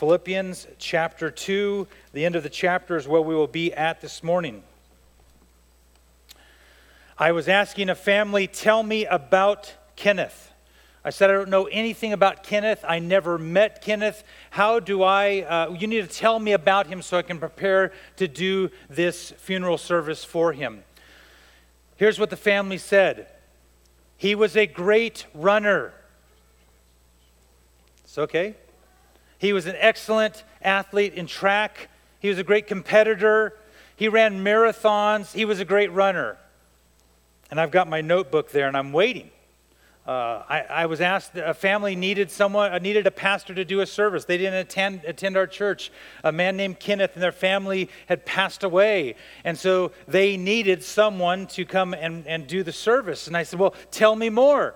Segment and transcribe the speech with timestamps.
[0.00, 1.86] Philippians chapter 2.
[2.14, 4.62] The end of the chapter is where we will be at this morning.
[7.18, 10.52] I was asking a family, tell me about Kenneth.
[11.04, 12.82] I said, I don't know anything about Kenneth.
[12.88, 14.24] I never met Kenneth.
[14.48, 15.42] How do I?
[15.42, 19.32] Uh, you need to tell me about him so I can prepare to do this
[19.32, 20.82] funeral service for him.
[21.96, 23.28] Here's what the family said
[24.16, 25.92] He was a great runner.
[28.04, 28.54] It's okay.
[29.40, 31.88] He was an excellent athlete in track.
[32.20, 33.56] He was a great competitor.
[33.96, 35.32] He ran marathons.
[35.32, 36.36] He was a great runner.
[37.50, 39.30] And I've got my notebook there and I'm waiting.
[40.06, 43.80] Uh, I, I, was asked, a family needed someone, uh, needed a pastor to do
[43.80, 44.26] a service.
[44.26, 45.90] They didn't attend, attend our church.
[46.22, 49.14] A man named Kenneth and their family had passed away.
[49.42, 53.26] And so they needed someone to come and, and do the service.
[53.26, 54.74] And I said, Well, tell me more.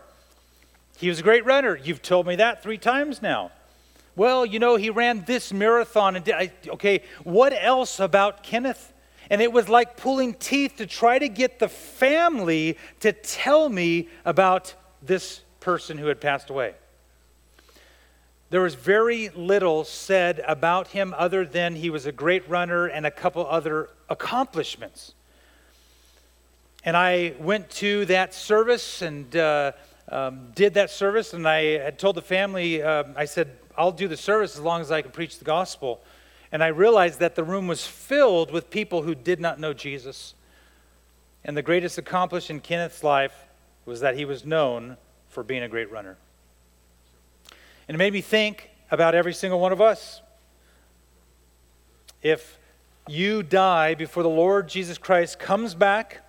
[0.96, 1.76] He was a great runner.
[1.76, 3.50] You've told me that three times now.
[4.16, 6.16] Well, you know, he ran this marathon.
[6.16, 8.92] And did, I, okay, what else about Kenneth?
[9.30, 14.08] And it was like pulling teeth to try to get the family to tell me
[14.24, 16.74] about this person who had passed away.
[18.50, 23.04] There was very little said about him other than he was a great runner and
[23.06, 25.14] a couple other accomplishments.
[26.84, 29.72] And I went to that service and uh,
[30.08, 34.08] um, did that service, and I had told the family, uh, I said, I'll do
[34.08, 36.00] the service as long as I can preach the gospel.
[36.52, 40.34] And I realized that the room was filled with people who did not know Jesus.
[41.44, 43.34] And the greatest accomplishment in Kenneth's life
[43.84, 44.96] was that he was known
[45.28, 46.16] for being a great runner.
[47.88, 50.22] And it made me think about every single one of us.
[52.22, 52.58] If
[53.08, 56.22] you die before the Lord Jesus Christ comes back,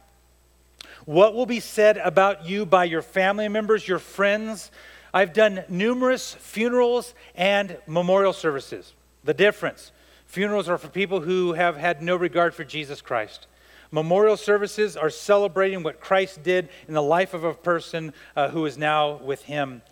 [1.05, 4.71] what will be said about you by your family members, your friends,
[5.15, 8.93] I've done numerous funerals and memorial services.
[9.23, 9.93] The difference
[10.25, 13.47] funerals are for people who have had no regard for Jesus Christ.
[13.91, 18.65] Memorial services are celebrating what Christ did in the life of a person uh, who
[18.65, 19.83] is now with Him.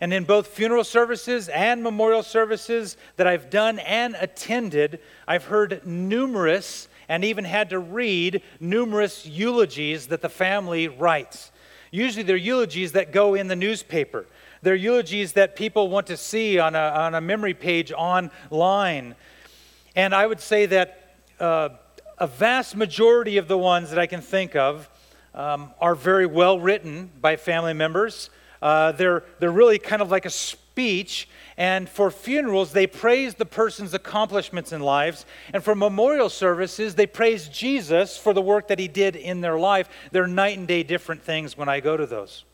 [0.00, 5.84] And in both funeral services and memorial services that I've done and attended, I've heard
[5.84, 11.50] numerous and even had to read numerous eulogies that the family writes.
[11.90, 14.26] Usually, they're eulogies that go in the newspaper.
[14.62, 19.14] They're eulogies that people want to see on a, on a memory page online.
[19.94, 21.70] And I would say that uh,
[22.18, 24.88] a vast majority of the ones that I can think of
[25.34, 28.30] um, are very well written by family members.
[28.60, 31.28] Uh, they're, they're really kind of like a speech.
[31.56, 35.26] And for funerals, they praise the person's accomplishments in lives.
[35.52, 39.58] And for memorial services, they praise Jesus for the work that he did in their
[39.58, 39.88] life.
[40.10, 42.44] They're night and day different things when I go to those.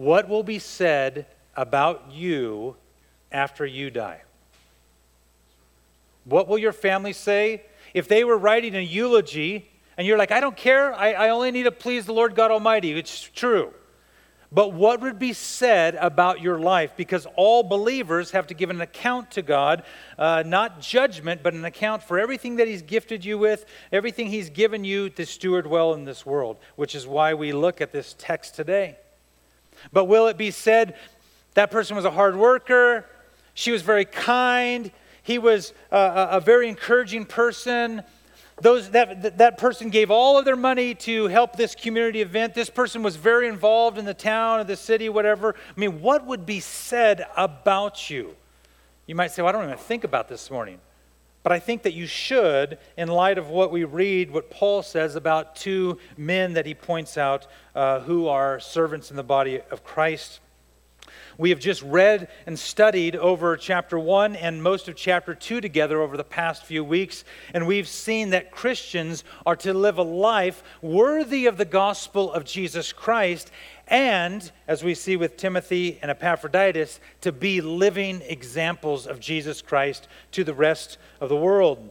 [0.00, 2.76] What will be said about you
[3.30, 4.22] after you die?
[6.24, 7.64] What will your family say?
[7.92, 9.68] If they were writing a eulogy
[9.98, 12.50] and you're like, I don't care, I, I only need to please the Lord God
[12.50, 13.74] Almighty, it's true.
[14.50, 16.92] But what would be said about your life?
[16.96, 19.82] Because all believers have to give an account to God,
[20.16, 24.48] uh, not judgment, but an account for everything that He's gifted you with, everything He's
[24.48, 28.14] given you to steward well in this world, which is why we look at this
[28.16, 28.96] text today.
[29.92, 30.96] But will it be said
[31.54, 33.06] that person was a hard worker?
[33.54, 34.90] She was very kind.
[35.22, 38.02] He was a, a very encouraging person.
[38.60, 42.54] Those, that, that person gave all of their money to help this community event.
[42.54, 45.54] This person was very involved in the town or the city, whatever.
[45.54, 48.36] I mean, what would be said about you?
[49.06, 50.78] You might say, well, I don't even think about this morning.
[51.42, 55.16] But I think that you should, in light of what we read, what Paul says
[55.16, 59.82] about two men that he points out uh, who are servants in the body of
[59.82, 60.40] Christ.
[61.38, 66.02] We have just read and studied over chapter 1 and most of chapter 2 together
[66.02, 67.24] over the past few weeks,
[67.54, 72.44] and we've seen that Christians are to live a life worthy of the gospel of
[72.44, 73.50] Jesus Christ
[73.90, 80.06] and, as we see with Timothy and Epaphroditus, to be living examples of Jesus Christ
[80.30, 81.90] to the rest of the world.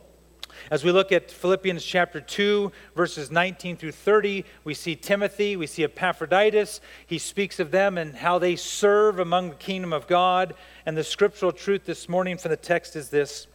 [0.72, 5.68] As we look at Philippians chapter 2, verses 19 through 30, we see Timothy, we
[5.68, 6.80] see Epaphroditus.
[7.06, 10.54] He speaks of them and how they serve among the kingdom of God.
[10.86, 13.48] And the scriptural truth this morning from the text is this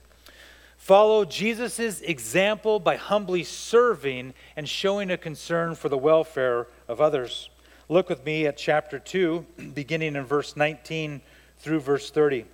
[0.76, 7.48] Follow Jesus' example by humbly serving and showing a concern for the welfare of others.
[7.88, 11.20] Look with me at chapter 2, beginning in verse 19
[11.58, 12.46] through verse 30.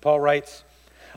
[0.00, 0.62] Paul writes,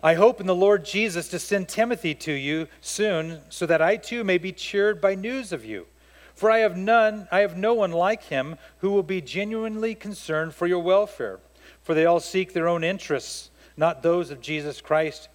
[0.01, 3.97] I hope in the Lord Jesus to send Timothy to you soon, so that I
[3.97, 5.85] too may be cheered by news of you.
[6.33, 10.55] For I have none, I have no one like him who will be genuinely concerned
[10.55, 11.39] for your welfare.
[11.83, 15.29] for they all seek their own interests, not those of Jesus Christ.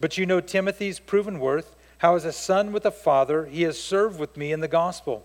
[0.00, 3.80] But you know Timothy's proven worth, how as a son with a father he has
[3.80, 5.24] served with me in the gospel.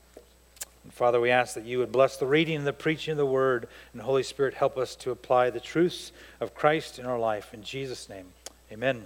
[0.83, 3.25] And Father, we ask that you would bless the reading and the preaching of the
[3.25, 7.53] Word, and Holy Spirit, help us to apply the truths of Christ in our life.
[7.53, 8.33] In Jesus' name,
[8.71, 9.05] amen.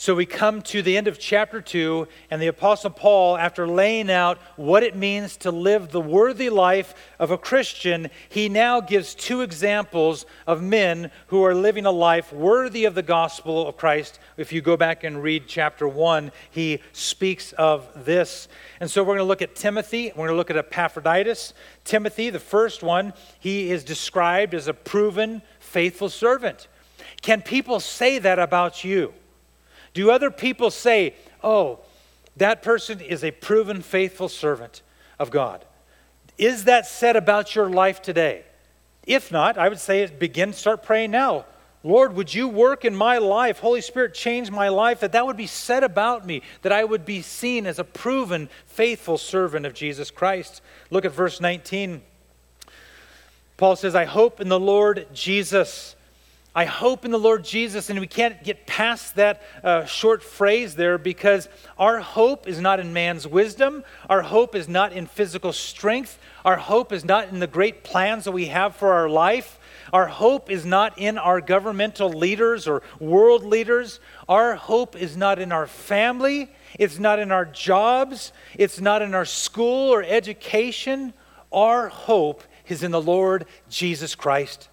[0.00, 4.10] So we come to the end of chapter 2, and the Apostle Paul, after laying
[4.10, 9.14] out what it means to live the worthy life of a Christian, he now gives
[9.14, 14.18] two examples of men who are living a life worthy of the gospel of Christ.
[14.38, 18.48] If you go back and read chapter 1, he speaks of this.
[18.80, 21.52] And so we're going to look at Timothy, we're going to look at Epaphroditus.
[21.84, 26.68] Timothy, the first one, he is described as a proven, faithful servant.
[27.20, 29.12] Can people say that about you?
[29.94, 31.80] Do other people say, oh,
[32.36, 34.82] that person is a proven faithful servant
[35.18, 35.64] of God?
[36.38, 38.44] Is that said about your life today?
[39.06, 41.44] If not, I would say begin, start praying now.
[41.82, 43.58] Lord, would you work in my life?
[43.58, 47.06] Holy Spirit, change my life, that that would be said about me, that I would
[47.06, 50.60] be seen as a proven, faithful servant of Jesus Christ.
[50.90, 52.02] Look at verse 19.
[53.56, 55.96] Paul says, I hope in the Lord Jesus
[56.54, 60.74] I hope in the Lord Jesus, and we can't get past that uh, short phrase
[60.74, 61.48] there because
[61.78, 63.84] our hope is not in man's wisdom.
[64.08, 66.18] Our hope is not in physical strength.
[66.44, 69.60] Our hope is not in the great plans that we have for our life.
[69.92, 74.00] Our hope is not in our governmental leaders or world leaders.
[74.28, 76.50] Our hope is not in our family.
[76.78, 78.32] It's not in our jobs.
[78.58, 81.12] It's not in our school or education.
[81.52, 84.69] Our hope is in the Lord Jesus Christ.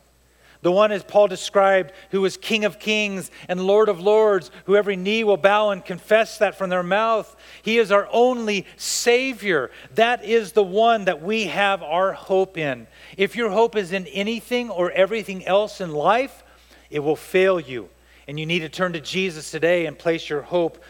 [0.68, 4.76] The one, as Paul described, who is King of kings and Lord of lords, who
[4.76, 7.34] every knee will bow and confess that from their mouth.
[7.62, 9.72] He is our only Savior.
[9.96, 12.86] That is the one that we have our hope in.
[13.16, 16.44] If your hope is in anything or everything else in life,
[16.90, 17.88] it will fail you.
[18.28, 20.84] And you need to turn to Jesus today and place your hope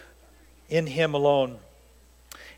[0.70, 1.60] in Him alone.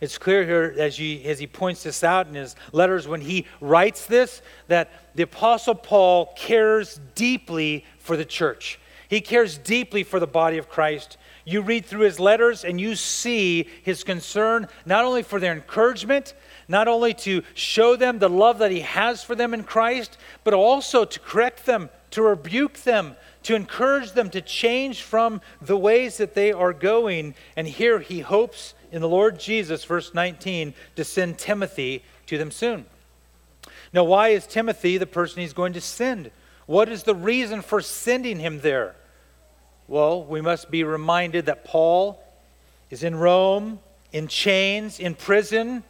[0.01, 3.45] It's clear here as, you, as he points this out in his letters when he
[3.59, 8.79] writes this that the Apostle Paul cares deeply for the church.
[9.09, 11.17] He cares deeply for the body of Christ.
[11.43, 16.35] You read through his letters and you see his concern not only for their encouragement,
[16.67, 20.53] not only to show them the love that he has for them in Christ, but
[20.53, 26.17] also to correct them, to rebuke them, to encourage them to change from the ways
[26.17, 27.33] that they are going.
[27.55, 32.52] And here he hopes in the Lord Jesus, verse 19, to send Timothy to them
[32.52, 32.85] soon.
[33.94, 36.31] Now, why is Timothy the person he's going to send?
[36.66, 38.95] What is the reason for sending him there?
[39.87, 42.23] Well, we must be reminded that Paul
[42.92, 43.80] is in Rome,
[44.11, 45.83] in chains, in prison.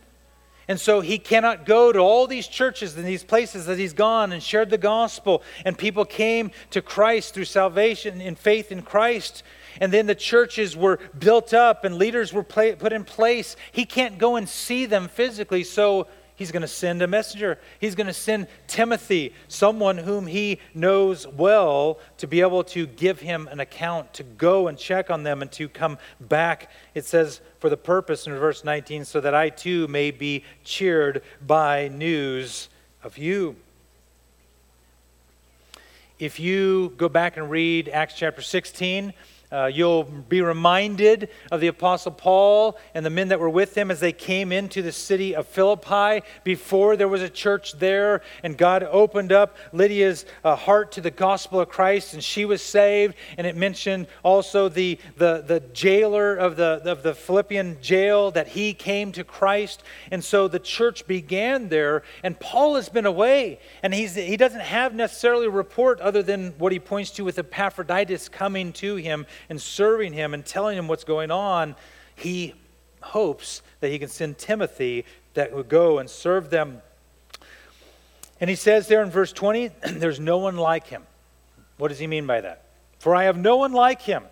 [0.70, 4.32] And so he cannot go to all these churches and these places that he's gone
[4.32, 5.42] and shared the gospel.
[5.66, 9.44] And people came to Christ through salvation in faith in Christ
[9.80, 13.56] and then the churches were built up and leaders were put in place.
[13.72, 17.60] He can't go and see them physically, so he's going to send a messenger.
[17.80, 23.20] He's going to send Timothy, someone whom he knows well, to be able to give
[23.20, 26.72] him an account, to go and check on them and to come back.
[26.96, 31.22] It says, for the purpose in verse 19, so that I too may be cheered
[31.46, 32.70] by news
[33.04, 33.58] of you.
[36.20, 39.14] If you go back and read Acts chapter 16,
[39.52, 43.90] uh, you'll be reminded of the Apostle Paul and the men that were with him
[43.90, 48.58] as they came into the city of Philippi before there was a church there, and
[48.58, 53.16] God opened up Lydia's uh, heart to the gospel of Christ, and she was saved.
[53.38, 58.50] And it mentioned also the, the, the jailer of the, of the Philippian jail that
[58.50, 59.84] he came to Christ.
[60.12, 64.62] And so the church began there, and Paul has been away, and he's, he doesn't
[64.62, 69.26] have necessarily a report other than what he points to with Epaphroditus coming to him
[69.48, 71.76] and serving him and telling him what's going on,
[72.16, 72.54] he
[73.02, 76.82] hopes that he can send Timothy that would go and serve them.
[78.42, 81.04] And he says there in verse 20, there's no one like him.
[81.78, 82.66] What does he mean by that?
[83.00, 84.24] For I have no one like him.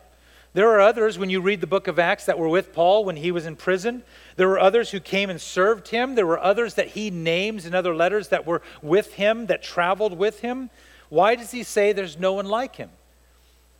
[0.53, 3.15] There are others, when you read the book of Acts, that were with Paul when
[3.15, 4.03] he was in prison.
[4.37, 6.15] There were others who came and served him.
[6.15, 10.17] There were others that he names in other letters that were with him, that traveled
[10.17, 10.71] with him.
[11.09, 12.89] Why does he say there's no one like him?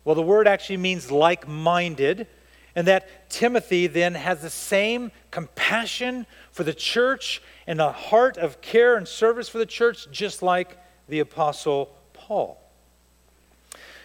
[0.08, 2.28] Well, the word actually means like minded
[2.74, 8.62] and that Timothy then has the same compassion for the church and a heart of
[8.62, 10.78] care and service for the church, just like
[11.10, 12.58] the Apostle Paul.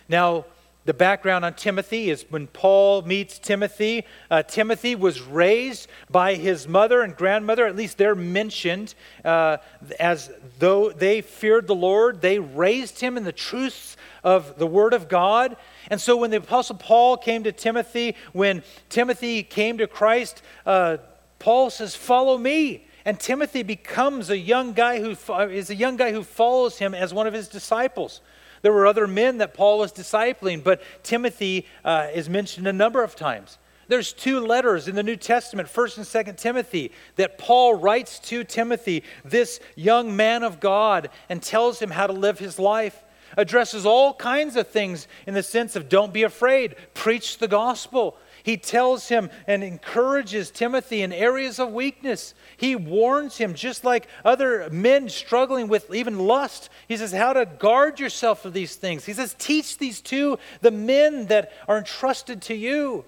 [0.10, 0.44] Now,
[0.86, 4.06] the background on Timothy is when Paul meets Timothy.
[4.30, 9.58] Uh, Timothy was raised by his mother and grandmother, at least they're mentioned uh,
[10.00, 12.22] as though they feared the Lord.
[12.22, 15.56] They raised him in the truths of the Word of God.
[15.90, 20.98] And so when the Apostle Paul came to Timothy, when Timothy came to Christ, uh,
[21.40, 22.88] Paul says, Follow me.
[23.06, 25.12] And Timothy becomes a young guy who
[25.48, 28.22] is a young guy who follows him as one of his disciples.
[28.64, 33.04] There were other men that Paul was discipling, but Timothy uh, is mentioned a number
[33.04, 33.60] of times.
[33.90, 38.44] There's two letters in the New Testament, 1st and 2nd Timothy, that Paul writes to
[38.44, 43.04] Timothy, this young man of God, and tells him how to live his life
[43.38, 48.18] addresses all kinds of things in the sense of don't be afraid, preach the gospel.
[48.44, 52.36] He tells him and encourages Timothy in areas of weakness.
[52.58, 56.70] He warns him, just like other men struggling with even lust.
[56.90, 59.06] He says, How to guard yourself for these things.
[59.06, 63.06] He says, Teach these to the men that are entrusted to you.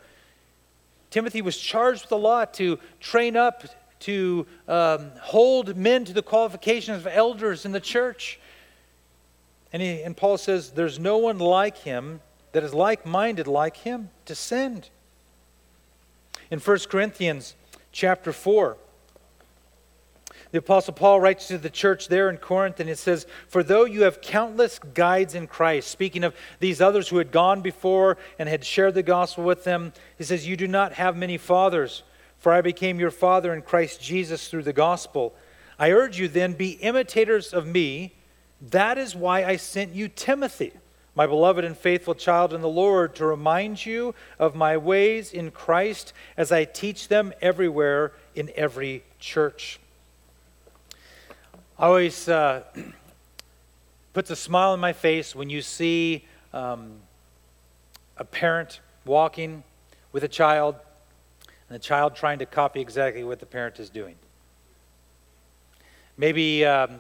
[1.12, 3.66] Timothy was charged with a lot to train up,
[4.02, 8.40] to um, hold men to the qualifications of elders in the church.
[9.74, 12.22] And, he, and Paul says, There's no one like him
[12.54, 14.90] that is like minded like him to send.
[16.52, 17.56] In 1 Corinthians
[17.92, 18.78] chapter 4,
[20.52, 23.86] the Apostle Paul writes to the church there in Corinth, and it says, For though
[23.86, 28.48] you have countless guides in Christ, speaking of these others who had gone before and
[28.48, 32.04] had shared the gospel with them, he says, You do not have many fathers,
[32.38, 35.34] for I became your father in Christ Jesus through the gospel.
[35.78, 38.14] I urge you then, be imitators of me
[38.62, 40.74] that is why I sent you Timothy,
[41.16, 45.50] my beloved and faithful child in the Lord, to remind you of my ways in
[45.50, 49.80] Christ as I teach them everywhere in every church.
[51.80, 52.64] I Always uh,
[54.14, 56.98] puts a smile on my face when you see um,
[58.18, 59.64] a parent walking
[60.12, 60.76] with a child
[61.70, 64.16] and the child trying to copy exactly what the parent is doing.
[66.18, 67.00] Maybe um,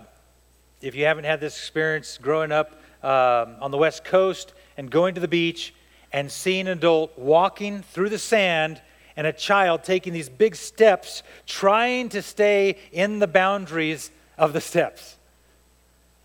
[0.81, 5.13] if you haven't had this experience growing up um, on the West Coast and going
[5.13, 5.73] to the beach
[6.11, 8.81] and seeing an adult walking through the sand
[9.15, 14.59] and a child taking these big steps trying to stay in the boundaries of the
[14.59, 15.17] steps.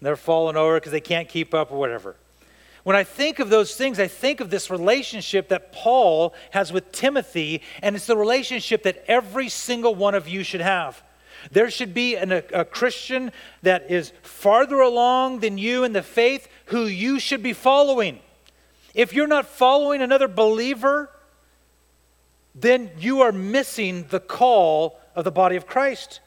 [0.01, 2.17] They're falling over because they can't keep up or whatever.
[2.83, 6.93] When I think of those things, I think of this relationship that Paul has with
[6.93, 11.03] Timothy, and it's the relationship that every single one of you should have.
[11.51, 13.33] There should be an, a, a Christian
[13.63, 18.21] that is farther along than you in the faith who you should be following.
[18.95, 21.11] If you're not following another believer,
[22.55, 26.21] then you are missing the call of the body of Christ.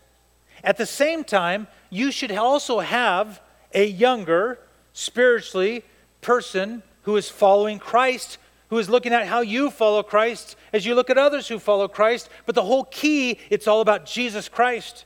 [0.63, 3.41] At the same time, you should also have
[3.73, 4.59] a younger,
[4.93, 5.83] spiritually
[6.21, 8.37] person who is following Christ,
[8.73, 11.87] who is looking at how you follow Christ as you look at others who follow
[11.87, 12.27] Christ.
[12.47, 15.05] But the whole key, it's all about Jesus Christ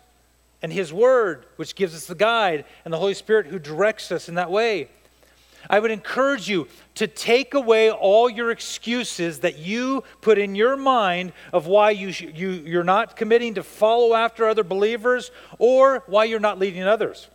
[0.62, 4.30] and His Word, which gives us the guide, and the Holy Spirit who directs us
[4.30, 4.88] in that way.
[5.70, 10.78] I would encourage you to take away all your excuses that you put in your
[10.78, 16.24] mind of why you, you, you're not committing to follow after other believers or why
[16.24, 17.28] you're not leading others.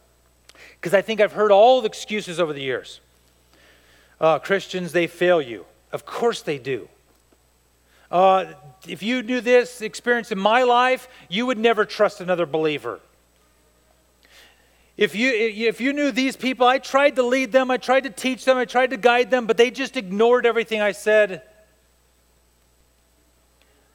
[0.81, 3.01] Because I think I've heard all the excuses over the years.
[4.19, 5.67] Uh, Christians, they fail you.
[5.93, 6.89] Of course they do.
[8.11, 8.47] Uh,
[8.87, 13.01] if you knew this experience in my life, you would never trust another believer.
[14.97, 18.11] If you, if you knew these people, I tried to lead them, I tried to
[18.11, 21.43] teach them, I tried to guide them, but they just ignored everything I said.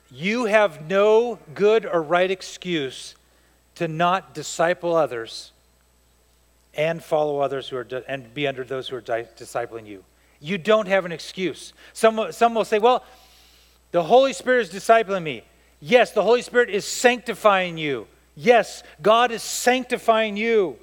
[0.10, 3.16] You have no good or right excuse
[3.76, 5.52] to not disciple others
[6.74, 10.04] and follow others who are and be under those who are discipling you.
[10.40, 11.74] You don't have an excuse.
[11.94, 13.04] Some, some will say, well,
[13.92, 15.44] the Holy Spirit is discipling me.
[15.80, 18.08] Yes, the Holy Spirit is sanctifying you.
[18.36, 20.78] Yes, God is sanctifying you.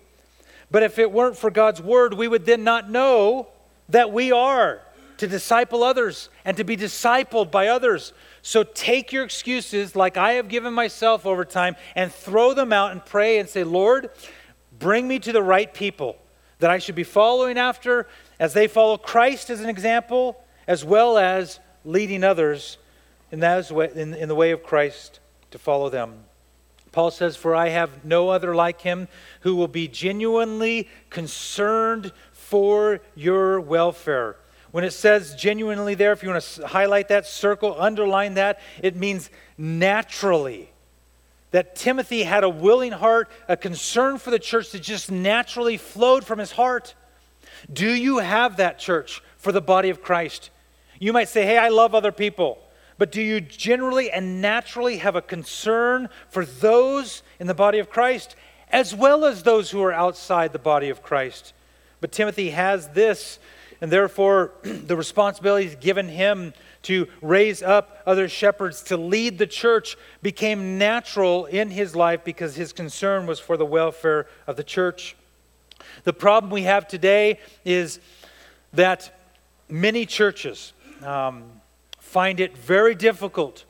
[0.70, 3.48] But if it weren't for God's word, we would then not know
[3.88, 4.80] that we are
[5.18, 8.12] to disciple others and to be discipled by others.
[8.42, 12.92] So take your excuses, like I have given myself over time, and throw them out
[12.92, 14.10] and pray and say, Lord,
[14.76, 16.16] bring me to the right people
[16.58, 18.08] that I should be following after
[18.38, 22.78] as they follow Christ as an example, as well as leading others
[23.30, 26.24] in, way, in, in the way of Christ to follow them.
[26.92, 29.08] Paul says, For I have no other like him
[29.40, 34.36] who will be genuinely concerned for your welfare.
[34.70, 38.96] When it says genuinely there, if you want to highlight that, circle, underline that, it
[38.96, 40.70] means naturally.
[41.50, 46.24] That Timothy had a willing heart, a concern for the church that just naturally flowed
[46.24, 46.94] from his heart.
[47.72, 50.50] Do you have that, church, for the body of Christ?
[50.98, 52.58] You might say, Hey, I love other people.
[52.96, 57.90] But do you generally and naturally have a concern for those in the body of
[57.90, 58.36] Christ
[58.70, 61.52] as well as those who are outside the body of Christ?
[62.00, 63.38] But Timothy has this,
[63.80, 69.96] and therefore the responsibilities given him to raise up other shepherds to lead the church
[70.22, 75.16] became natural in his life because his concern was for the welfare of the church.
[76.04, 78.00] The problem we have today is
[78.72, 79.12] that
[79.68, 80.72] many churches,
[81.02, 81.44] um,
[81.98, 83.64] find it very difficult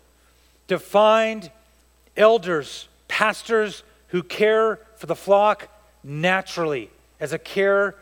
[0.68, 1.50] to find
[2.16, 5.68] elders, pastors who care for the flock
[6.02, 6.90] naturally
[7.20, 7.96] as a care,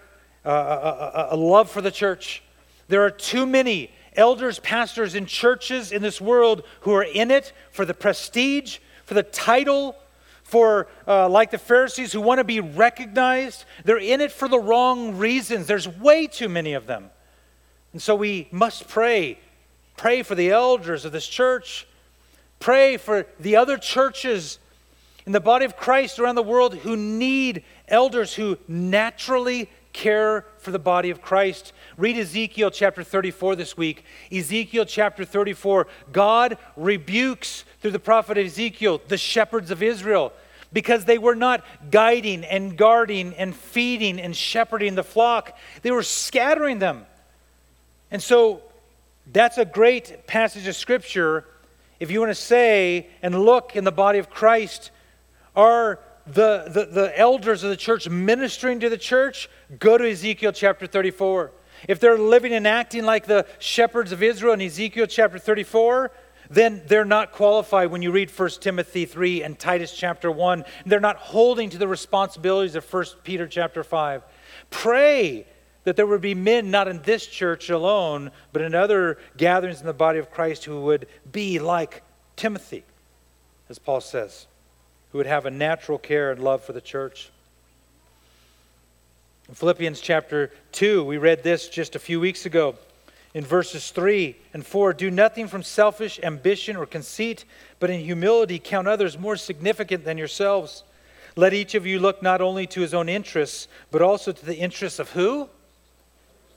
[0.44, 2.42] uh, a, a, a love for the church.
[2.88, 7.52] There are too many elders, pastors in churches in this world who are in it
[7.70, 9.96] for the prestige, for the title,
[10.52, 13.64] for uh, like the Pharisees who want to be recognized.
[13.84, 15.66] They're in it for the wrong reasons.
[15.66, 17.10] There's way too many of them.
[17.92, 19.38] And so we must pray
[19.96, 21.86] Pray for the elders of this church.
[22.58, 24.58] Pray for the other churches
[25.26, 30.70] in the body of Christ around the world who need elders who naturally care for
[30.70, 31.72] the body of Christ.
[31.96, 34.04] Read Ezekiel chapter 34 this week.
[34.32, 40.32] Ezekiel chapter 34, God rebukes through the prophet Ezekiel the shepherds of Israel
[40.72, 46.02] because they were not guiding and guarding and feeding and shepherding the flock, they were
[46.02, 47.06] scattering them.
[48.10, 48.62] And so
[49.32, 51.46] that's a great passage of Scripture
[52.02, 54.90] if you want to say and look in the body of Christ,
[55.54, 59.48] are the, the, the elders of the church ministering to the church?
[59.78, 61.52] Go to Ezekiel chapter 34.
[61.86, 66.10] If they're living and acting like the shepherds of Israel in Ezekiel chapter 34,
[66.52, 70.64] then they're not qualified when you read 1 Timothy 3 and Titus chapter 1.
[70.84, 74.22] They're not holding to the responsibilities of 1 Peter chapter 5.
[74.68, 75.46] Pray
[75.84, 79.86] that there would be men not in this church alone, but in other gatherings in
[79.86, 82.02] the body of Christ who would be like
[82.36, 82.84] Timothy,
[83.70, 84.46] as Paul says,
[85.10, 87.30] who would have a natural care and love for the church.
[89.48, 92.76] In Philippians chapter 2, we read this just a few weeks ago.
[93.34, 97.44] In verses 3 and 4, do nothing from selfish ambition or conceit,
[97.80, 100.84] but in humility count others more significant than yourselves.
[101.34, 104.56] Let each of you look not only to his own interests, but also to the
[104.56, 105.48] interests of who?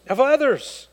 [0.10, 0.88] of others.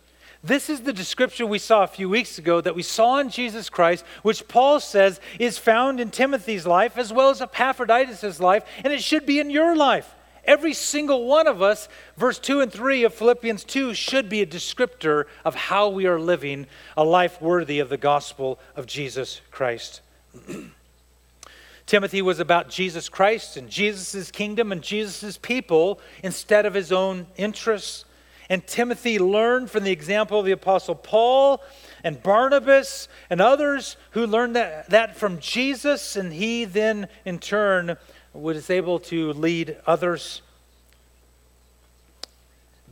[0.45, 3.69] This is the description we saw a few weeks ago that we saw in Jesus
[3.69, 8.93] Christ, which Paul says is found in Timothy's life as well as Epaphroditus' life, and
[8.93, 10.15] it should be in your life.
[10.45, 14.47] Every single one of us, verse 2 and 3 of Philippians 2, should be a
[14.47, 20.01] descriptor of how we are living a life worthy of the gospel of Jesus Christ.
[21.87, 27.27] Timothy was about Jesus Christ and Jesus' kingdom and Jesus' people instead of his own
[27.37, 28.05] interests
[28.53, 31.63] and Timothy learned from the example of the Apostle Paul
[32.05, 37.97] and Barnabas and others who learned that, that from Jesus, and he then, in turn,
[38.33, 40.43] was able to lead others.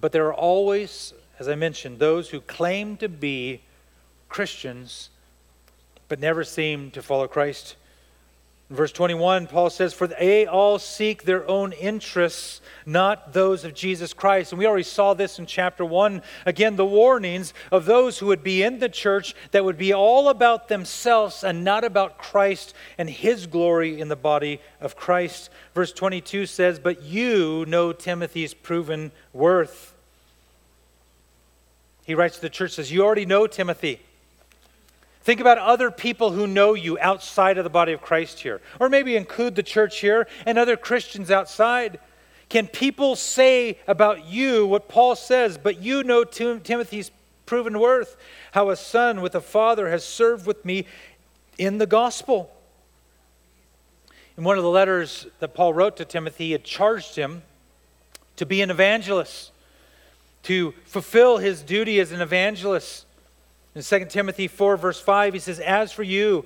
[0.00, 3.62] But there are always, as I mentioned, those who claim to be
[4.28, 5.10] Christians
[6.08, 7.76] but never seem to follow Christ.
[8.70, 13.74] In verse 21, Paul says, For they all seek their own interests, not those of
[13.74, 14.52] Jesus Christ.
[14.52, 16.22] And we already saw this in chapter 1.
[16.46, 20.28] Again, the warnings of those who would be in the church that would be all
[20.28, 25.50] about themselves and not about Christ and his glory in the body of Christ.
[25.74, 29.94] Verse 22 says, But you know Timothy's proven worth.
[32.04, 34.00] He writes to the church, says, You already know Timothy.
[35.30, 38.88] Think about other people who know you outside of the body of Christ here, or
[38.88, 42.00] maybe include the church here and other Christians outside.
[42.48, 47.12] Can people say about you what Paul says, but you know Tim- Timothy's
[47.46, 48.16] proven worth,
[48.50, 50.84] how a son with a father has served with me
[51.58, 52.50] in the gospel?
[54.36, 57.42] In one of the letters that Paul wrote to Timothy, he had charged him
[58.34, 59.52] to be an evangelist.
[60.42, 63.06] to fulfill his duty as an evangelist.
[63.74, 66.44] In 2 Timothy 4, verse 5, he says, As for you,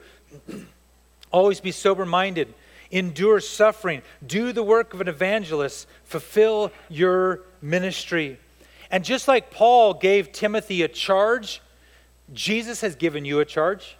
[1.30, 2.52] always be sober minded,
[2.90, 8.38] endure suffering, do the work of an evangelist, fulfill your ministry.
[8.90, 11.62] And just like Paul gave Timothy a charge,
[12.32, 13.96] Jesus has given you a charge.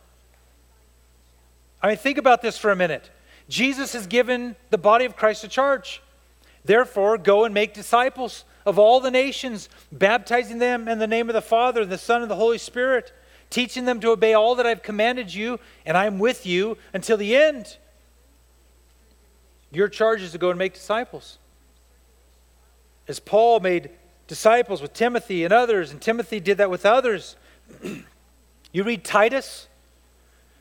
[1.82, 3.10] I mean, think about this for a minute.
[3.48, 6.02] Jesus has given the body of Christ a charge.
[6.64, 11.34] Therefore, go and make disciples of all the nations, baptizing them in the name of
[11.34, 13.12] the Father, and the Son, and the Holy Spirit,
[13.50, 17.36] teaching them to obey all that I've commanded you, and I'm with you until the
[17.36, 17.76] end.
[19.70, 21.38] Your charge is to go and make disciples.
[23.06, 23.90] As Paul made
[24.26, 27.36] disciples with Timothy and others, and Timothy did that with others.
[28.72, 29.68] you read Titus,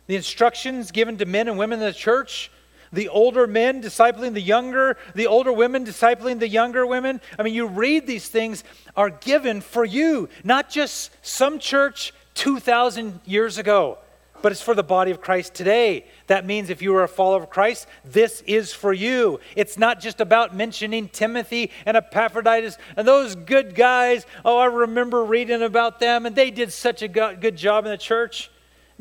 [0.08, 2.52] the instructions given to men and women in the church,
[2.94, 7.20] the older men discipling the younger, the older women discipling the younger women.
[7.38, 8.64] I mean, you read these things
[8.96, 13.98] are given for you, not just some church 2,000 years ago,
[14.42, 16.06] but it's for the body of Christ today.
[16.28, 19.40] That means if you are a follower of Christ, this is for you.
[19.56, 24.26] It's not just about mentioning Timothy and Epaphroditus and those good guys.
[24.44, 27.98] Oh, I remember reading about them, and they did such a good job in the
[27.98, 28.52] church.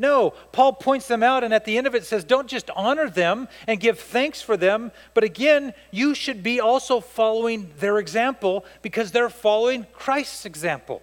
[0.03, 3.09] No, Paul points them out, and at the end of it says, don't just honor
[3.09, 8.65] them and give thanks for them, but again, you should be also following their example
[8.81, 11.01] because they're following Christ's example.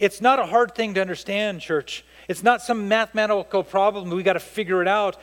[0.00, 2.04] It's not a hard thing to understand, church.
[2.26, 4.10] It's not some mathematical problem.
[4.10, 5.16] We got to figure it out.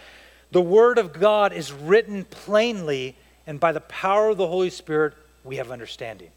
[0.52, 5.13] The Word of God is written plainly, and by the power of the Holy Spirit,
[5.44, 6.32] we have understanding.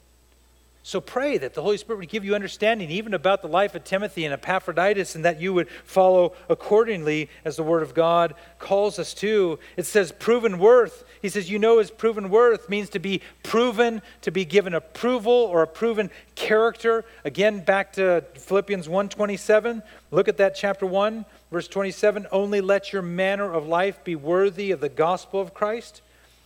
[0.87, 3.83] So pray that the Holy Spirit would give you understanding even about the life of
[3.83, 9.01] Timothy and Epaphroditus and that you would follow accordingly as the Word of God calls
[9.01, 9.59] us to.
[9.77, 11.03] It says proven worth.
[11.21, 15.33] He says, you know, his proven worth means to be proven, to be given approval
[15.33, 17.05] or a proven character.
[17.25, 19.83] Again, back to Philippians 1.27.
[20.13, 22.29] Look at that chapter 1, verse 27.
[22.31, 26.01] Only let your manner of life be worthy of the gospel of Christ.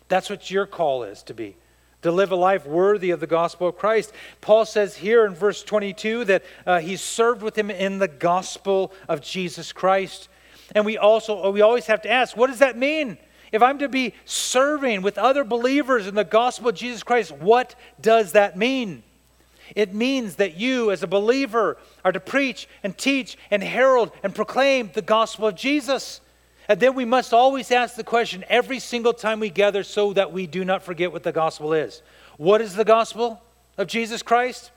[0.08, 1.56] That's what your call is to be
[2.02, 4.12] to live a life worthy of the gospel of Christ.
[4.40, 8.92] Paul says here in verse 22 that uh, he served with him in the gospel
[9.08, 10.28] of Jesus Christ.
[10.74, 13.18] And we also we always have to ask, what does that mean?
[13.52, 17.74] If I'm to be serving with other believers in the gospel of Jesus Christ, what
[18.00, 19.02] does that mean?
[19.74, 24.34] It means that you, as a believer, are to preach and teach and herald and
[24.34, 26.20] proclaim the gospel of Jesus.
[26.70, 30.32] And then we must always ask the question every single time we gather so that
[30.32, 32.00] we do not forget what the gospel is.
[32.36, 33.42] What is the gospel
[33.76, 34.70] of Jesus Christ?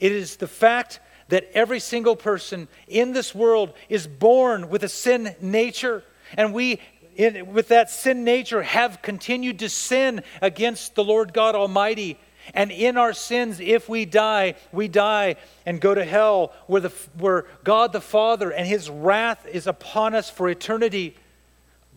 [0.00, 0.98] It is the fact
[1.28, 6.02] that every single person in this world is born with a sin nature.
[6.36, 6.80] And we,
[7.14, 12.18] in, with that sin nature, have continued to sin against the Lord God Almighty.
[12.52, 16.92] And in our sins, if we die, we die and go to hell, where, the,
[17.16, 21.16] where God the Father and his wrath is upon us for eternity.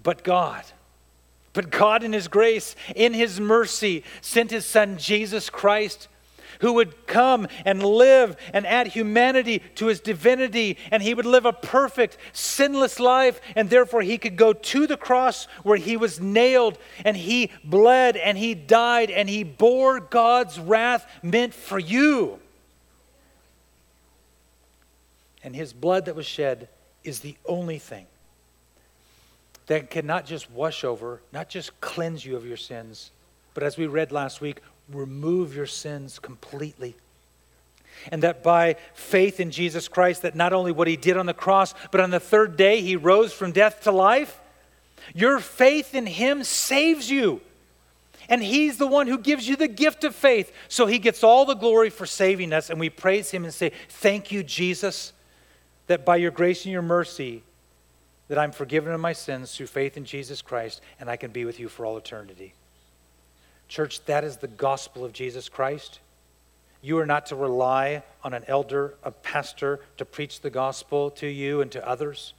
[0.04, 0.64] But God,
[1.54, 6.08] but God in his grace, in his mercy, sent his Son, Jesus Christ
[6.62, 11.46] who would come and live and add humanity to his divinity, and he would live
[11.46, 16.20] a perfect, sinless life, and therefore he could go to the cross where he was
[16.20, 22.40] nailed, and he bled, and he died, and he bore God's wrath meant for you.
[25.44, 26.68] And his blood that was shed
[27.04, 28.06] is the only thing
[29.68, 33.12] that can not just wash over, not just cleanse you of your sins,
[33.54, 36.96] but as we read last week, remove your sins completely.
[38.12, 41.34] And that by faith in Jesus Christ, that not only what he did on the
[41.34, 44.40] cross, but on the third day he rose from death to life,
[45.14, 47.42] your faith in him saves you.
[48.30, 50.52] And he's the one who gives you the gift of faith.
[50.68, 52.70] So he gets all the glory for saving us.
[52.70, 55.14] And we praise him and say, Thank you, Jesus,
[55.88, 57.44] that by your grace and your mercy,
[58.28, 61.46] that I'm forgiven of my sins through faith in Jesus Christ, and I can be
[61.46, 62.54] with you for all eternity.
[63.68, 66.00] Church, that is the gospel of Jesus Christ.
[66.82, 71.28] You are not to rely on an elder, a pastor, to preach the gospel to
[71.28, 72.34] you and to others.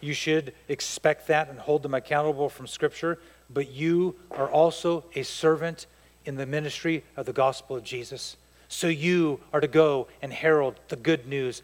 [0.00, 5.22] You should expect that and hold them accountable from Scripture, but you are also a
[5.22, 5.86] servant
[6.24, 8.36] in the ministry of the gospel of Jesus.
[8.68, 11.62] So you are to go and herald the good news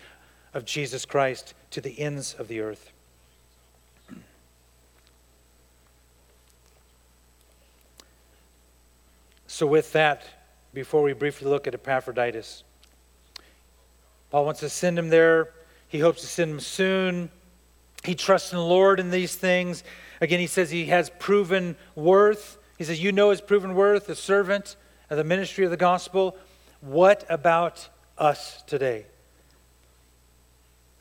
[0.55, 2.90] of Jesus Christ to the ends of the earth.
[9.53, 10.23] So, with that,
[10.73, 12.63] before we briefly look at Epaphroditus,
[14.31, 15.51] Paul wants to send him there.
[15.89, 17.31] He hopes to send him soon.
[18.05, 19.83] He trusts in the Lord in these things.
[20.21, 22.59] Again, he says he has proven worth.
[22.79, 24.77] He says, You know his proven worth, a servant
[25.11, 26.37] of the ministry of the gospel.
[26.81, 29.05] What about us today.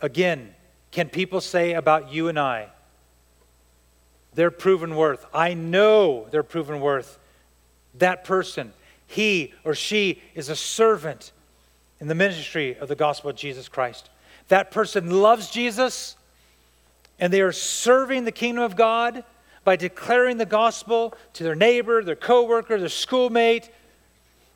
[0.01, 0.55] Again,
[0.89, 2.69] can people say about you and I,
[4.33, 5.23] their proven worth?
[5.35, 7.18] I know their proven worth.
[7.99, 8.73] That person,
[9.07, 11.31] he or she is a servant
[11.99, 14.09] in the ministry of the gospel of Jesus Christ.
[14.47, 16.15] That person loves Jesus
[17.19, 19.23] and they are serving the kingdom of God
[19.63, 23.69] by declaring the gospel to their neighbor, their coworker, their schoolmate.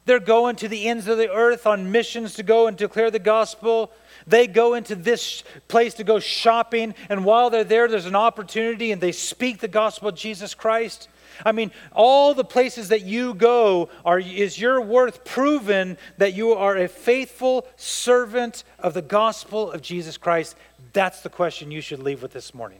[0.05, 3.19] They're going to the ends of the earth on missions to go and declare the
[3.19, 3.91] gospel.
[4.25, 8.91] They go into this place to go shopping, and while they're there, there's an opportunity
[8.91, 11.09] and they speak the gospel of Jesus Christ.
[11.45, 16.53] I mean, all the places that you go are is your worth proven that you
[16.53, 20.55] are a faithful servant of the gospel of Jesus Christ.
[20.93, 22.79] That's the question you should leave with this morning.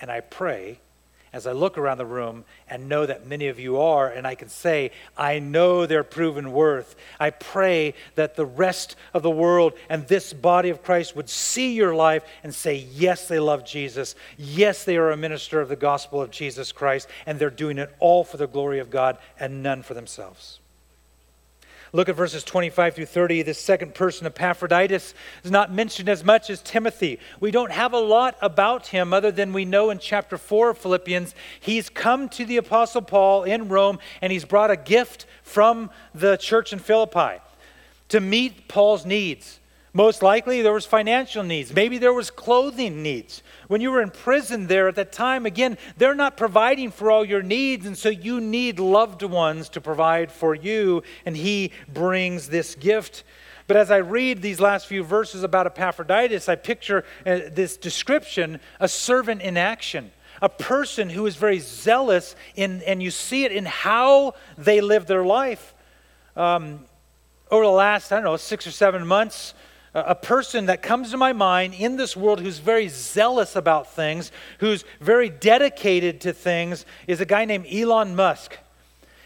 [0.00, 0.80] And I pray
[1.34, 4.36] as I look around the room and know that many of you are, and I
[4.36, 6.94] can say, I know their proven worth.
[7.18, 11.74] I pray that the rest of the world and this body of Christ would see
[11.74, 14.14] your life and say, yes, they love Jesus.
[14.38, 17.92] Yes, they are a minister of the gospel of Jesus Christ, and they're doing it
[17.98, 20.60] all for the glory of God and none for themselves.
[21.94, 23.42] Look at verses 25 through 30.
[23.42, 27.20] This second person, Epaphroditus, is not mentioned as much as Timothy.
[27.38, 30.78] We don't have a lot about him other than we know in chapter 4 of
[30.78, 31.36] Philippians.
[31.60, 36.36] He's come to the Apostle Paul in Rome and he's brought a gift from the
[36.36, 37.40] church in Philippi
[38.08, 39.60] to meet Paul's needs.
[39.96, 41.72] Most likely there was financial needs.
[41.72, 43.44] Maybe there was clothing needs.
[43.68, 47.24] When you were in prison there at that time, again, they're not providing for all
[47.24, 52.48] your needs, and so you need loved ones to provide for you, and he brings
[52.48, 53.22] this gift.
[53.68, 58.58] But as I read these last few verses about Epaphroditus, I picture uh, this description
[58.80, 60.10] a servant in action
[60.42, 65.06] a person who is very zealous in, and you see it in how they live
[65.06, 65.74] their life.
[66.36, 66.84] Um,
[67.50, 69.54] over the last, I don't know, six or seven months,
[69.94, 74.32] a person that comes to my mind in this world who's very zealous about things,
[74.58, 78.58] who's very dedicated to things, is a guy named Elon Musk.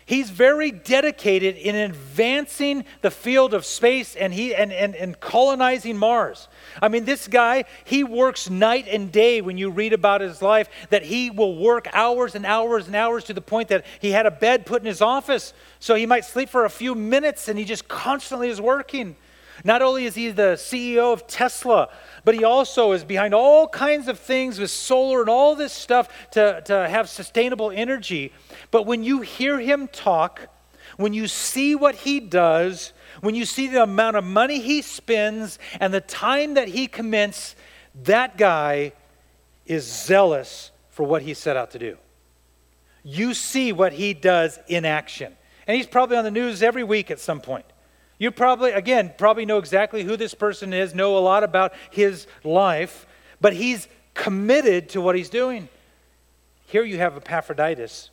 [0.04, 5.98] He's very dedicated in advancing the field of space and, he, and, and, and colonizing
[5.98, 6.48] Mars.
[6.80, 10.70] I mean, this guy, he works night and day when you read about his life,
[10.88, 14.24] that he will work hours and hours and hours to the point that he had
[14.24, 17.58] a bed put in his office so he might sleep for a few minutes and
[17.58, 19.14] he just constantly is working.
[19.64, 21.88] Not only is he the CEO of Tesla,
[22.24, 26.08] but he also is behind all kinds of things with solar and all this stuff
[26.32, 28.32] to, to have sustainable energy.
[28.70, 30.48] But when you hear him talk,
[30.96, 35.58] when you see what he does, when you see the amount of money he spends
[35.80, 37.56] and the time that he commits,
[38.04, 38.92] that guy
[39.66, 41.96] is zealous for what he set out to do.
[43.02, 45.34] You see what he does in action.
[45.66, 47.64] And he's probably on the news every week at some point.
[48.18, 52.26] You probably, again, probably know exactly who this person is, know a lot about his
[52.42, 53.06] life,
[53.40, 55.68] but he's committed to what he's doing.
[56.66, 58.10] Here you have Epaphroditus,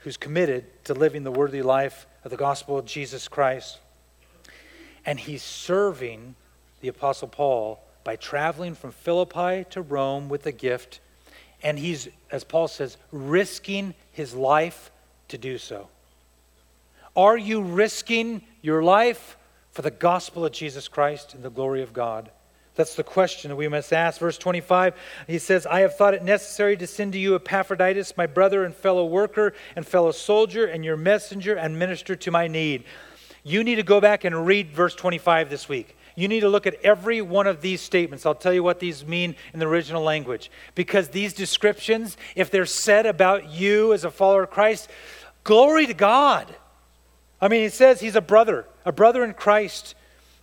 [0.00, 3.78] who's committed to living the worthy life of the gospel of Jesus Christ.
[5.06, 6.34] And he's serving
[6.82, 11.00] the Apostle Paul by traveling from Philippi to Rome with a gift.
[11.62, 14.90] And he's, as Paul says, risking his life
[15.28, 15.88] to do so.
[17.16, 19.37] Are you risking your life
[19.78, 22.32] for the gospel of Jesus Christ and the glory of God?
[22.74, 24.18] That's the question that we must ask.
[24.18, 24.92] Verse 25,
[25.28, 28.74] he says, I have thought it necessary to send to you Epaphroditus, my brother and
[28.74, 32.82] fellow worker and fellow soldier, and your messenger and minister to my need.
[33.44, 35.96] You need to go back and read verse 25 this week.
[36.16, 38.26] You need to look at every one of these statements.
[38.26, 40.50] I'll tell you what these mean in the original language.
[40.74, 44.90] Because these descriptions, if they're said about you as a follower of Christ,
[45.44, 46.52] glory to God.
[47.40, 49.94] I mean, he says he's a brother, a brother in Christ,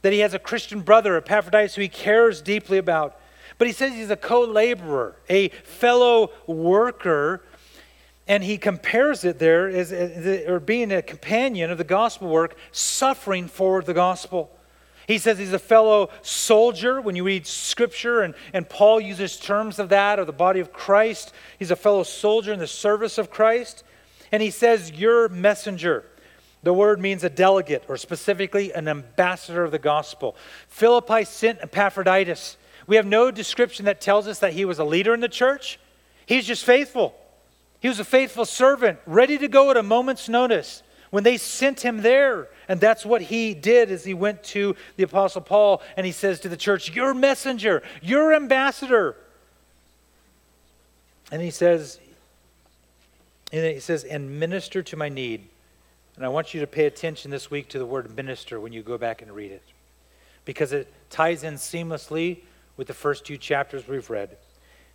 [0.01, 3.19] that he has a Christian brother, Epaphroditus, who he cares deeply about.
[3.57, 7.43] But he says he's a co laborer, a fellow worker,
[8.27, 9.91] and he compares it there as,
[10.47, 14.51] or being a companion of the gospel work, suffering for the gospel.
[15.07, 16.99] He says he's a fellow soldier.
[16.99, 20.73] When you read scripture, and, and Paul uses terms of that, of the body of
[20.73, 23.83] Christ, he's a fellow soldier in the service of Christ.
[24.31, 26.05] And he says, Your messenger.
[26.65, 30.35] The word means a delegate, or specifically an ambassador of the gospel.
[30.67, 32.57] Philippi sent Epaphroditus.
[32.87, 35.79] We have no description that tells us that he was a leader in the church.
[36.25, 37.15] He's just faithful.
[37.81, 41.81] He was a faithful servant, ready to go at a moment's notice when they sent
[41.81, 42.47] him there.
[42.67, 46.39] And that's what he did as he went to the Apostle Paul and he says
[46.39, 49.15] to the church, Your messenger, your ambassador.
[51.31, 51.99] And he says,
[53.53, 55.47] and he says, and minister to my need.
[56.15, 58.81] And I want you to pay attention this week to the word minister when you
[58.83, 59.63] go back and read it.
[60.45, 62.37] because it ties in seamlessly
[62.77, 64.37] with the first two chapters we've read.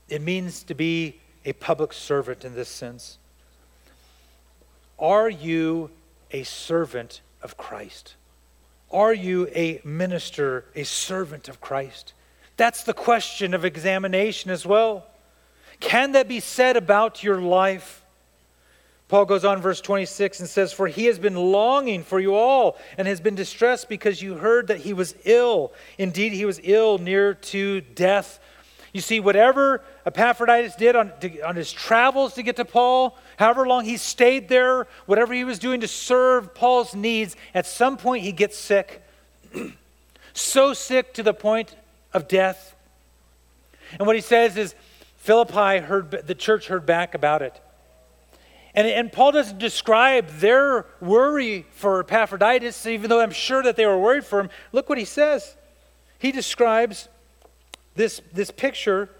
[0.08, 3.18] It means to be a public servant in this sense.
[4.98, 5.90] Are you
[6.30, 8.14] a servant of Christ?
[8.92, 12.12] Are you a minister, a servant of Christ?
[12.56, 15.06] That's the question of examination as well.
[15.80, 17.99] Can that be said about your life?
[19.10, 22.78] Paul goes on, verse 26, and says, For he has been longing for you all
[22.96, 25.72] and has been distressed because you heard that he was ill.
[25.98, 28.38] Indeed, he was ill, near to death.
[28.92, 33.66] You see, whatever Epaphroditus did on, to, on his travels to get to Paul, however
[33.66, 38.22] long he stayed there, whatever he was doing to serve Paul's needs, at some point
[38.22, 39.02] he gets sick.
[40.34, 41.74] so sick to the point
[42.14, 42.76] of death.
[43.98, 44.76] And what he says is,
[45.16, 47.60] Philippi heard, the church heard back about it.
[48.74, 53.86] And, and Paul doesn't describe their worry for Epaphroditus, even though I'm sure that they
[53.86, 54.50] were worried for him.
[54.72, 55.56] Look what he says.
[56.18, 57.08] He describes
[57.96, 59.10] this, this picture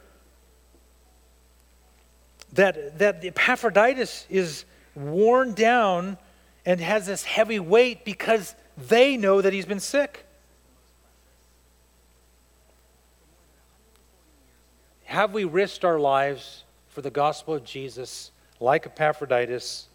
[2.53, 6.19] that, that Epaphroditus is worn down
[6.65, 10.27] and has this heavy weight because they know that he's been sick.
[15.05, 19.89] Have we risked our lives for the gospel of Jesus like Epaphroditus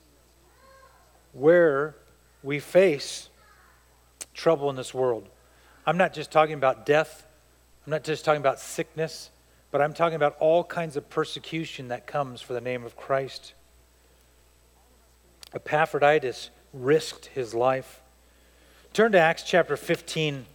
[1.34, 1.96] where
[2.44, 3.30] we face
[4.34, 5.30] trouble in this world?
[5.86, 7.26] I'm not just talking about death
[7.86, 9.30] I'm not just talking about sickness,
[9.70, 13.54] but I'm talking about all kinds of persecution that comes for the name of Christ.
[15.54, 18.02] Epaphroditus risked his life.
[18.94, 20.46] Turn to Acts chapter 15.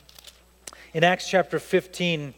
[0.92, 2.34] In Acts chapter 15,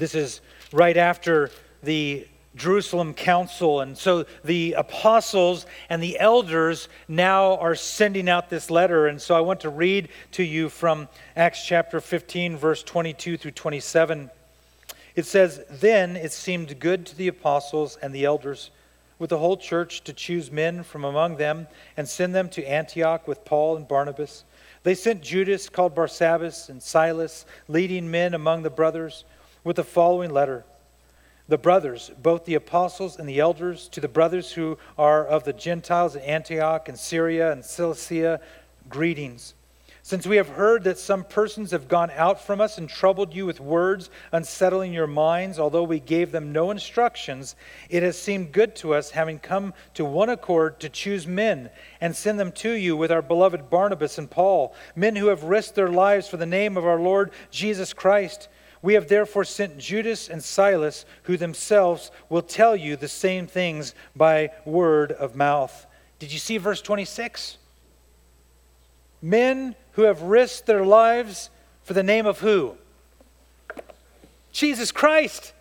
[0.00, 0.40] this is
[0.72, 1.50] right after
[1.82, 3.80] the Jerusalem council.
[3.80, 9.06] And so the apostles and the elders now are sending out this letter.
[9.06, 13.52] And so I want to read to you from Acts chapter 15, verse 22 through
[13.52, 14.30] 27.
[15.14, 18.70] It says, Then it seemed good to the apostles and the elders
[19.18, 23.28] with the whole church to choose men from among them and send them to Antioch
[23.28, 24.44] with Paul and Barnabas.
[24.82, 29.24] They sent Judas, called Barsabbas, and Silas, leading men among the brothers,
[29.64, 30.64] with the following letter
[31.50, 35.52] the brothers, both the apostles and the elders, to the brothers who are of the
[35.52, 38.40] Gentiles in Antioch and Syria and Cilicia,
[38.88, 39.54] greetings.
[40.02, 43.46] Since we have heard that some persons have gone out from us and troubled you
[43.46, 47.54] with words, unsettling your minds, although we gave them no instructions,
[47.88, 51.68] it has seemed good to us, having come to one accord, to choose men
[52.00, 55.74] and send them to you with our beloved Barnabas and Paul, men who have risked
[55.74, 58.48] their lives for the name of our Lord Jesus Christ.
[58.82, 63.94] We have therefore sent Judas and Silas, who themselves will tell you the same things
[64.16, 65.86] by word of mouth.
[66.18, 67.58] Did you see verse 26?
[69.20, 71.50] Men who have risked their lives
[71.82, 72.76] for the name of who?
[74.52, 75.52] Jesus Christ.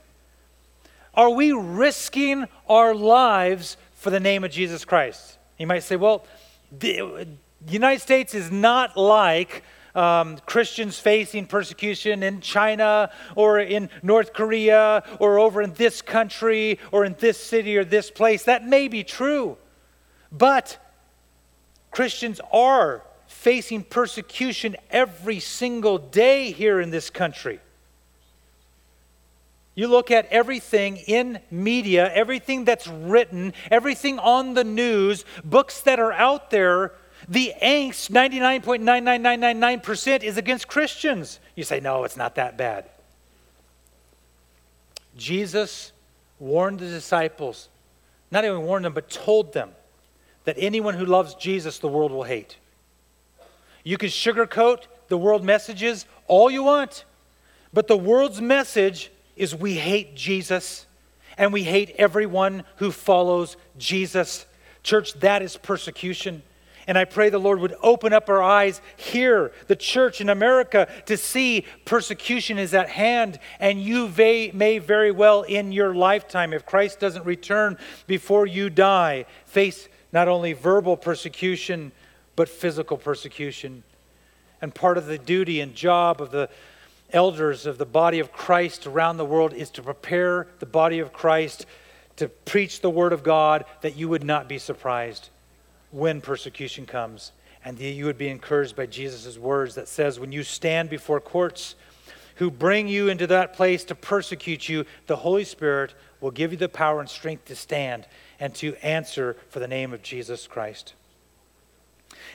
[1.13, 5.37] Are we risking our lives for the name of Jesus Christ?
[5.57, 6.25] You might say, well,
[6.71, 7.27] the
[7.67, 9.63] United States is not like
[9.95, 16.79] um, Christians facing persecution in China or in North Korea or over in this country
[16.91, 18.43] or in this city or this place.
[18.43, 19.57] That may be true.
[20.31, 20.77] But
[21.91, 27.59] Christians are facing persecution every single day here in this country.
[29.75, 35.99] You look at everything in media, everything that's written, everything on the news, books that
[35.99, 36.93] are out there
[37.27, 41.39] the angst, 99.99999%, is against Christians.
[41.55, 42.85] You say, no, it's not that bad.
[45.17, 45.91] Jesus
[46.39, 47.69] warned the disciples,
[48.31, 49.71] not even warned them, but told them
[50.45, 52.57] that anyone who loves Jesus, the world will hate.
[53.83, 57.03] You can sugarcoat the world messages all you want,
[57.73, 60.85] but the world's message is we hate Jesus
[61.37, 64.45] and we hate everyone who follows Jesus.
[64.83, 66.41] Church, that is persecution.
[66.89, 70.87] And I pray the Lord would open up our eyes here, the church in America,
[71.05, 73.37] to see persecution is at hand.
[73.59, 77.77] And you may very well, in your lifetime, if Christ doesn't return
[78.07, 81.91] before you die, face not only verbal persecution,
[82.35, 83.83] but physical persecution.
[84.59, 86.49] And part of the duty and job of the
[87.11, 91.13] elders of the body of Christ around the world is to prepare the body of
[91.13, 91.67] Christ
[92.15, 95.29] to preach the word of God that you would not be surprised
[95.91, 97.31] when persecution comes.
[97.63, 101.75] And you would be encouraged by Jesus' words that says, when you stand before courts
[102.35, 106.57] who bring you into that place to persecute you, the Holy Spirit will give you
[106.57, 108.07] the power and strength to stand
[108.39, 110.93] and to answer for the name of Jesus Christ.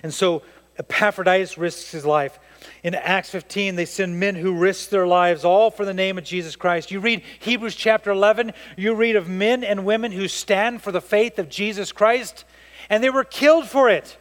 [0.02, 0.42] And so
[0.78, 2.38] Epaphroditus risks his life.
[2.82, 6.24] In Acts 15, they send men who risk their lives all for the name of
[6.24, 6.90] Jesus Christ.
[6.90, 11.00] You read Hebrews chapter 11, you read of men and women who stand for the
[11.00, 12.44] faith of Jesus Christ,
[12.88, 14.16] and they were killed for it.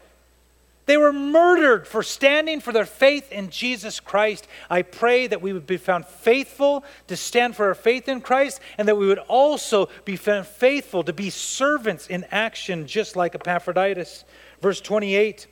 [0.85, 4.47] They were murdered for standing for their faith in Jesus Christ.
[4.69, 8.59] I pray that we would be found faithful to stand for our faith in Christ
[8.77, 13.33] and that we would also be found faithful to be servants in action, just like
[13.33, 14.25] Epaphroditus.
[14.61, 15.47] Verse 28.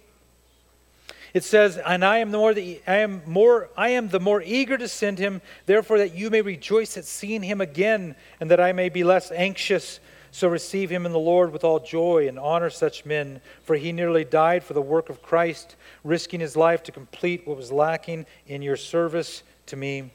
[1.34, 4.42] It says, "And I am the more the, I am more I am the more
[4.42, 8.60] eager to send him, therefore that you may rejoice at seeing him again, and that
[8.60, 10.02] I may be less anxious."
[10.32, 13.92] So receive him in the Lord with all joy and honor such men, for he
[13.92, 15.76] nearly died for the work of Christ,
[16.06, 20.10] risking his life to complete what was lacking in your service to me.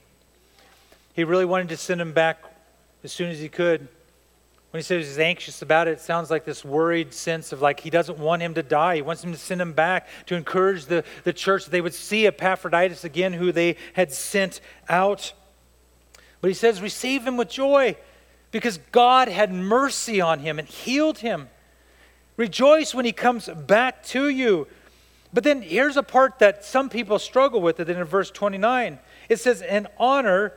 [1.13, 2.39] He really wanted to send him back
[3.05, 3.89] as soon as he could.
[4.71, 7.81] When he says he's anxious about it, it sounds like this worried sense of like
[7.81, 8.97] he doesn't want him to die.
[8.97, 11.95] He wants him to send him back to encourage the, the church that they would
[11.95, 15.35] see Epaphroditus again, who they had sent out.
[16.41, 17.97] But he says, receive him with joy
[18.51, 21.49] because God had mercy on him and healed him.
[22.37, 24.67] Rejoice when he comes back to you.
[25.33, 28.99] But then here's a part that some people struggle with it in verse 29.
[29.29, 30.53] It says, and honor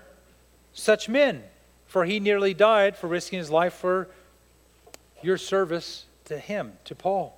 [0.74, 1.44] such men,
[1.88, 4.08] for he nearly died for risking his life for
[5.22, 7.36] your service to him, to Paul.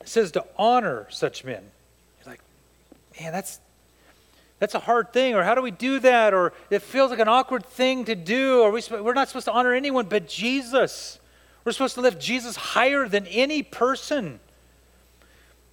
[0.00, 1.62] It says to honor such men.
[2.20, 2.40] You're like,
[3.18, 3.58] man, that's
[4.58, 6.32] that's a hard thing, or how do we do that?
[6.32, 9.52] Or it feels like an awkward thing to do, or we, we're not supposed to
[9.52, 11.18] honor anyone but Jesus.
[11.64, 14.40] We're supposed to lift Jesus higher than any person.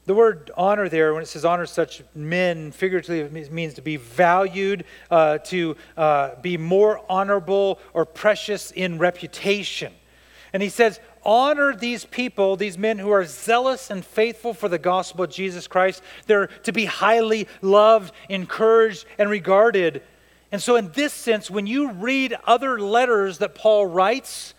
[0.05, 4.86] The word honor there, when it says honor such men, figuratively means to be valued,
[5.11, 9.93] uh, to uh, be more honorable or precious in reputation.
[10.53, 14.77] And he says, honor these people, these men who are zealous and faithful for the
[14.77, 16.01] gospel of Jesus Christ.
[16.27, 20.01] They're to be highly loved, encouraged, and regarded.
[20.51, 24.53] And so, in this sense, when you read other letters that Paul writes,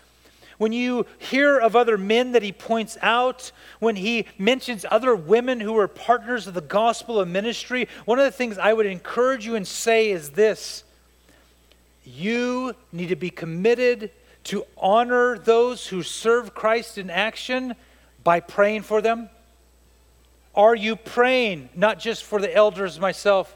[0.57, 5.59] when you hear of other men that he points out, when he mentions other women
[5.59, 9.45] who are partners of the gospel of ministry, one of the things I would encourage
[9.45, 10.83] you and say is this
[12.05, 14.11] you need to be committed
[14.45, 17.75] to honor those who serve Christ in action
[18.23, 19.29] by praying for them?
[20.55, 23.55] Are you praying not just for the elders myself?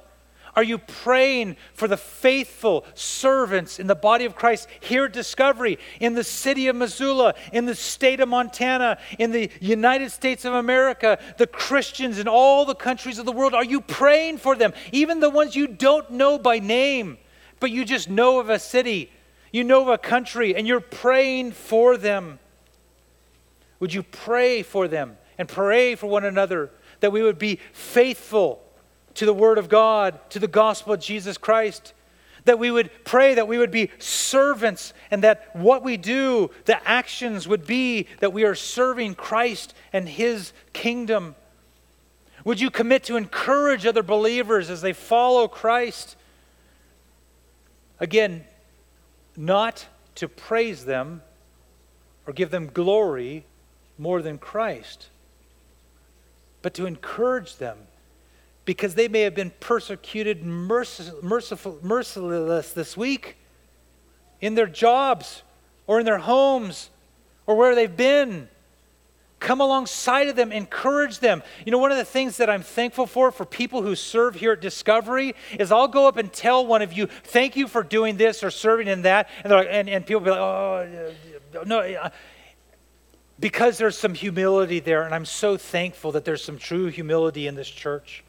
[0.56, 5.78] Are you praying for the faithful servants in the body of Christ here at Discovery,
[6.00, 10.56] in the city of Missoula, in the state of Montana, in the United States of
[10.56, 13.54] America, the Christians in all the countries of the world?
[13.54, 14.74] Are you praying for them?
[14.92, 17.20] Even the ones you don't know by name,
[17.60, 19.12] but you just know of a city
[19.52, 22.40] you know a country and you're praying for them.
[23.80, 28.62] Would you pray for them and pray for one another that we would be faithful
[29.16, 31.94] to the Word of God, to the gospel of Jesus Christ?
[32.46, 36.88] That we would pray that we would be servants and that what we do, the
[36.88, 41.36] actions would be that we are serving Christ and His kingdom.
[42.46, 46.16] Would you commit to encourage other believers as they follow Christ?
[48.00, 48.46] Again,
[49.38, 49.86] not
[50.16, 51.22] to praise them
[52.26, 53.46] or give them glory
[53.98, 55.08] more than Christ,
[56.62, 57.78] but to encourage them
[58.66, 63.38] because they may have been persecuted merciful, merciless this week
[64.42, 65.44] in their jobs
[65.86, 66.90] or in their homes
[67.46, 68.50] or where they've been.
[69.40, 71.44] Come alongside of them, encourage them.
[71.66, 74.54] You know, one of the things that I'm thankful for for people who serve here
[74.54, 78.18] at Discovery is I'll go up and tell one of you, thank you for doing
[78.18, 79.30] this or serving in that.
[79.44, 81.14] And, like, and, and people be like, oh,
[81.66, 82.10] no.
[83.40, 87.54] Because there's some humility there, and I'm so thankful that there's some true humility in
[87.54, 88.24] this church.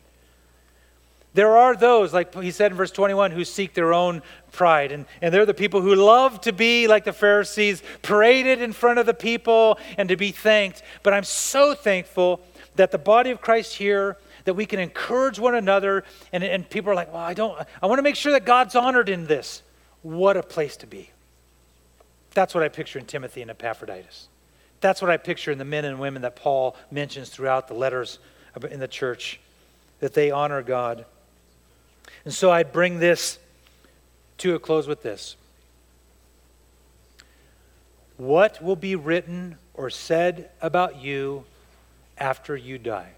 [1.35, 4.93] There are those, like he said in verse 21, who seek their own pride.
[4.93, 8.99] And, and they're the people who love to be like the Pharisees, paraded in front
[8.99, 10.83] of the people and to be thanked.
[11.03, 12.41] But I'm so thankful
[12.77, 16.05] that the body of Christ here, that we can encourage one another.
[16.33, 18.75] And, and people are like, well, I don't, I want to make sure that God's
[18.75, 19.63] honored in this.
[20.03, 21.11] What a place to be.
[22.35, 24.29] That's what I picture in Timothy and Epaphroditus.
[24.81, 28.21] That's what I picture in the men and women that Paul mentions throughout the letters
[28.71, 29.41] in the church,
[30.01, 31.05] that they honor God.
[32.29, 33.39] And so I'd bring this
[34.37, 35.35] to a close with this.
[38.19, 41.45] What will be written or said about you
[42.19, 43.13] after you die?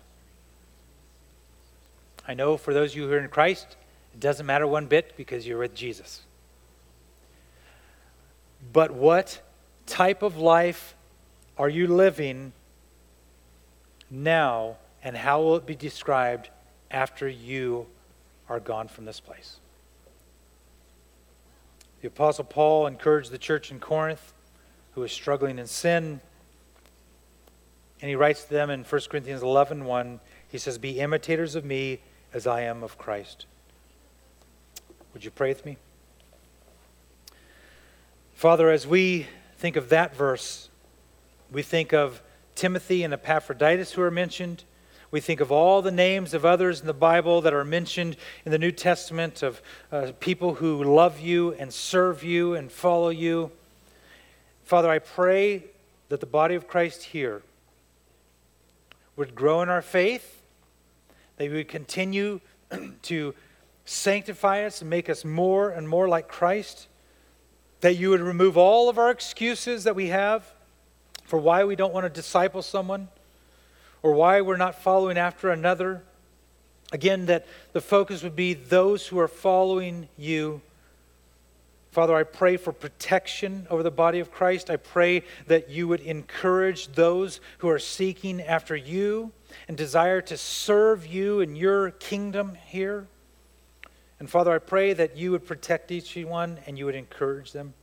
[2.28, 3.74] I know for those of you who are in Christ,
[4.14, 6.20] it doesn't matter one bit because you're with Jesus.
[8.72, 9.40] But what
[9.86, 10.94] type of life
[11.58, 12.52] are you living
[14.08, 16.48] now, and how will it be described
[16.92, 17.88] after you
[18.50, 19.60] are gone from this place?
[22.02, 24.34] The Apostle Paul encouraged the church in Corinth
[24.92, 26.20] who was struggling in sin.
[28.02, 31.64] And he writes to them in 1 Corinthians 11 1, he says, Be imitators of
[31.64, 32.00] me
[32.32, 33.46] as I am of Christ.
[35.12, 35.76] Would you pray with me?
[38.34, 39.26] Father, as we
[39.58, 40.70] think of that verse,
[41.52, 42.22] we think of
[42.54, 44.64] Timothy and Epaphroditus who are mentioned.
[45.12, 48.52] We think of all the names of others in the Bible that are mentioned in
[48.52, 53.50] the New Testament of uh, people who love you and serve you and follow you.
[54.62, 55.64] Father, I pray
[56.10, 57.42] that the body of Christ here
[59.16, 60.42] would grow in our faith,
[61.38, 62.40] that we would continue
[63.02, 63.34] to
[63.84, 66.86] sanctify us and make us more and more like Christ,
[67.80, 70.52] that you would remove all of our excuses that we have
[71.24, 73.08] for why we don't want to disciple someone
[74.02, 76.02] or why we're not following after another.
[76.92, 80.60] Again, that the focus would be those who are following you.
[81.92, 84.70] Father, I pray for protection over the body of Christ.
[84.70, 89.32] I pray that you would encourage those who are seeking after you
[89.66, 93.08] and desire to serve you in your kingdom here.
[94.20, 97.74] And Father, I pray that you would protect each one and you would encourage them.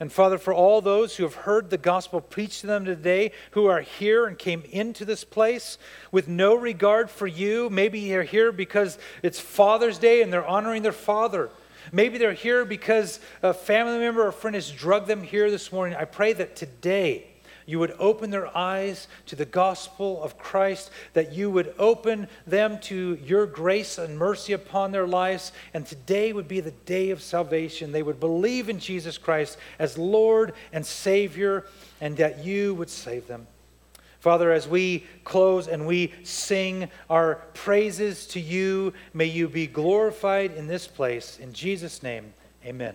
[0.00, 3.66] And Father, for all those who have heard the gospel preached to them today, who
[3.66, 5.78] are here and came into this place
[6.10, 10.82] with no regard for you, maybe they're here because it's Father's Day and they're honoring
[10.82, 11.50] their father.
[11.92, 15.96] Maybe they're here because a family member or friend has drugged them here this morning.
[15.96, 17.26] I pray that today,
[17.66, 22.78] you would open their eyes to the gospel of Christ, that you would open them
[22.82, 25.52] to your grace and mercy upon their lives.
[25.72, 27.92] And today would be the day of salvation.
[27.92, 31.64] They would believe in Jesus Christ as Lord and Savior,
[32.00, 33.46] and that you would save them.
[34.20, 40.52] Father, as we close and we sing our praises to you, may you be glorified
[40.52, 41.38] in this place.
[41.38, 42.32] In Jesus' name,
[42.64, 42.94] amen.